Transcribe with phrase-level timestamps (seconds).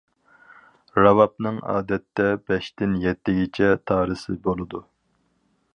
[1.03, 4.83] راۋابنىڭ ئادەتتە بەشتىن يەتتىگىچە تارىسى بولىدۇ.